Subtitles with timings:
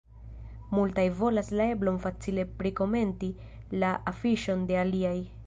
[0.77, 3.31] Multaj volas la eblon facile prikomenti
[3.85, 5.17] la afiŝon de aliaj.